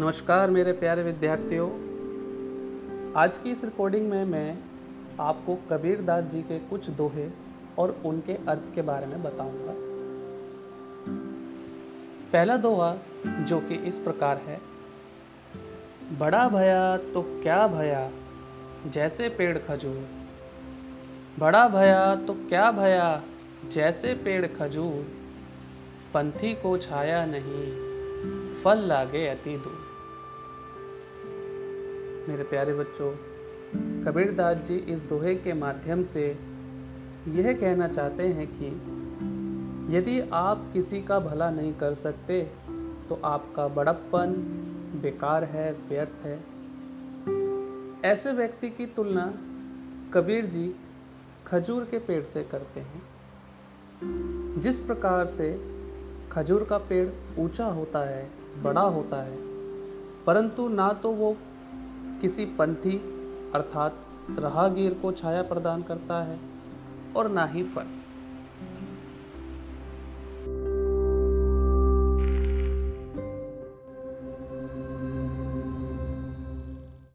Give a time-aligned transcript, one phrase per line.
[0.00, 1.68] नमस्कार मेरे प्यारे विद्यार्थियों।
[3.16, 4.58] आज की इस रिकॉर्डिंग में मैं
[5.20, 7.26] आपको कबीर दास जी के कुछ दोहे
[7.78, 9.74] और उनके अर्थ के बारे में बताऊँगा।
[12.32, 14.58] पहला दोहा जो कि इस प्रकार है,
[16.18, 18.10] बड़ा भया तो क्या भया,
[18.86, 20.08] जैसे पेड़ खजूर।
[21.38, 23.22] बड़ा भया तो क्या भया,
[23.72, 25.04] जैसे पेड़ खजूर।
[26.14, 27.68] पंथी को छाया नहीं,
[28.62, 29.89] फल लागे अति दूर।
[32.28, 33.10] मेरे प्यारे बच्चों,
[34.04, 36.26] कबीर दास जी इस दोहे के माध्यम से
[37.28, 38.66] यह कहना चाहते हैं कि
[39.96, 42.42] यदि आप किसी का भला नहीं कर सकते
[43.08, 44.32] तो आपका बड़प्पन,
[45.02, 46.38] बेकार है, व्यर्थ है।
[48.04, 49.26] ऐसे व्यक्ति की तुलना
[50.14, 50.74] कबीर जी
[51.46, 53.02] खजूर के पेड़ से करते हैं।
[54.58, 55.52] जिस प्रकार से
[56.32, 58.30] खजूर का पेड़ ऊँचा होता है,
[58.62, 59.36] बड़ा होता है,
[60.24, 61.36] परंतु ना तो वो
[62.20, 62.96] किसी पंथी
[63.54, 63.96] अर्थात
[64.38, 66.38] राहगीर को छाया प्रदान करता है
[67.16, 67.86] और ना ही फल।